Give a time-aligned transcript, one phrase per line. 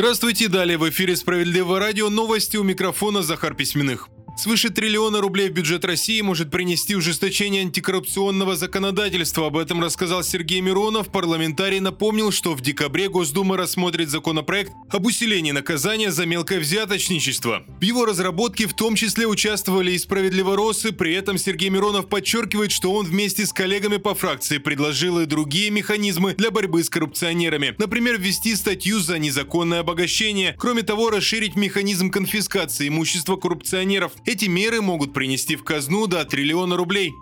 [0.00, 4.08] Здравствуйте, далее в эфире «Справедливое радио» новости у микрофона Захар Письменных.
[4.36, 9.48] Свыше триллиона рублей в бюджет России может принести ужесточение антикоррупционного законодательства.
[9.48, 11.08] Об этом рассказал Сергей Миронов.
[11.08, 17.64] Парламентарий напомнил, что в декабре Госдума рассмотрит законопроект об усилении наказания за мелкое взяточничество.
[17.80, 20.92] В его разработке в том числе участвовали и справедливоросы.
[20.92, 25.70] При этом Сергей Миронов подчеркивает, что он вместе с коллегами по фракции предложил и другие
[25.70, 27.74] механизмы для борьбы с коррупционерами.
[27.76, 30.54] Например, ввести статью за незаконное обогащение.
[30.58, 34.12] Кроме того, расширить механизм конфискации имущества коррупционеров.
[34.26, 37.12] Эти меры могут принести в казну до триллиона рублей.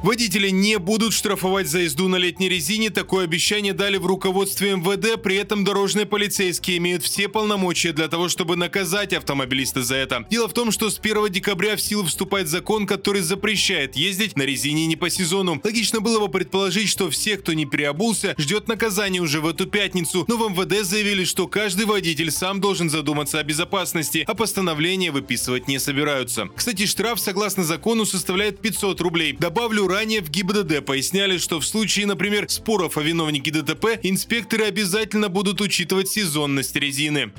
[0.00, 2.90] Водители не будут штрафовать за езду на летней резине.
[2.90, 5.20] Такое обещание дали в руководстве МВД.
[5.20, 10.24] При этом дорожные полицейские имеют все полномочия для того, чтобы наказать автомобилиста за это.
[10.30, 14.42] Дело в том, что с 1 декабря в силу вступает закон, который запрещает ездить на
[14.42, 15.60] резине не по сезону.
[15.64, 20.24] Логично было бы предположить, что все, кто не переобулся, ждет наказания уже в эту пятницу.
[20.28, 25.66] Но в МВД заявили, что каждый водитель сам должен задуматься о безопасности, а постановление выписывать
[25.66, 26.48] не собираются.
[26.54, 29.32] Кстати, штраф, согласно закону, составляет 500 рублей.
[29.32, 35.28] Добавлю, ранее в ГИБДД поясняли, что в случае, например, споров о виновнике ДТП, инспекторы обязательно
[35.28, 37.32] будут учитывать сезонность резины.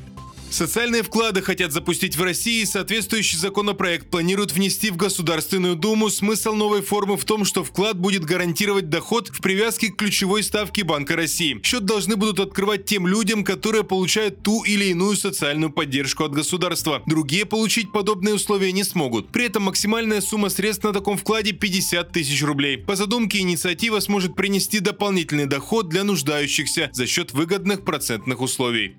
[0.51, 2.63] Социальные вклады хотят запустить в России.
[2.63, 6.09] Соответствующий законопроект планируют внести в Государственную Думу.
[6.09, 10.83] Смысл новой формы в том, что вклад будет гарантировать доход в привязке к ключевой ставке
[10.83, 11.59] Банка России.
[11.63, 17.03] Счет должны будут открывать тем людям, которые получают ту или иную социальную поддержку от государства.
[17.05, 19.31] Другие получить подобные условия не смогут.
[19.31, 22.77] При этом максимальная сумма средств на таком вкладе 50 тысяч рублей.
[22.77, 28.95] По задумке инициатива сможет принести дополнительный доход для нуждающихся за счет выгодных процентных условий.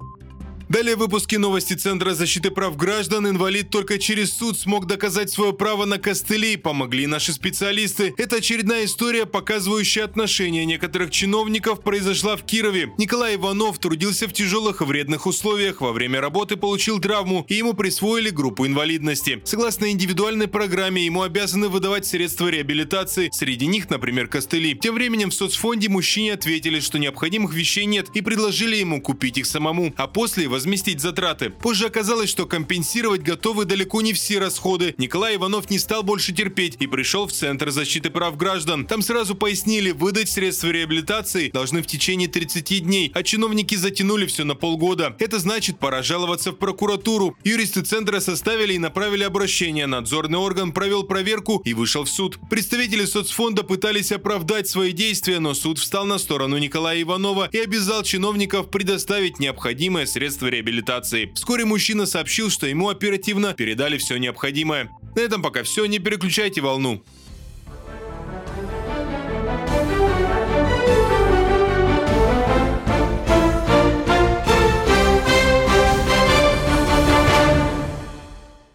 [0.70, 3.26] Далее выпуски новости Центра защиты прав граждан.
[3.26, 6.56] Инвалид только через суд смог доказать свое право на костыли.
[6.56, 8.14] Помогли наши специалисты.
[8.16, 12.92] Это очередная история, показывающая отношение некоторых чиновников, произошла в Кирове.
[12.98, 15.80] Николай Иванов трудился в тяжелых и вредных условиях.
[15.80, 19.42] Во время работы получил травму, и ему присвоили группу инвалидности.
[19.44, 23.28] Согласно индивидуальной программе, ему обязаны выдавать средства реабилитации.
[23.32, 24.76] Среди них, например, костыли.
[24.76, 29.46] Тем временем в соцфонде мужчине ответили, что необходимых вещей нет, и предложили ему купить их
[29.46, 29.92] самому.
[29.96, 31.48] А после возместить затраты.
[31.48, 34.94] Позже оказалось, что компенсировать готовы далеко не все расходы.
[34.98, 38.86] Николай Иванов не стал больше терпеть и пришел в Центр защиты прав граждан.
[38.86, 44.44] Там сразу пояснили, выдать средства реабилитации должны в течение 30 дней, а чиновники затянули все
[44.44, 45.16] на полгода.
[45.18, 47.38] Это значит, пора жаловаться в прокуратуру.
[47.42, 49.86] Юристы Центра составили и направили обращение.
[49.86, 52.38] Надзорный орган провел проверку и вышел в суд.
[52.50, 58.02] Представители соцфонда пытались оправдать свои действия, но суд встал на сторону Николая Иванова и обязал
[58.02, 60.06] чиновников предоставить необходимые
[60.50, 61.32] средства реабилитации.
[61.34, 64.90] Вскоре мужчина сообщил, что ему оперативно передали все необходимое.
[65.16, 67.02] На этом пока все, не переключайте волну.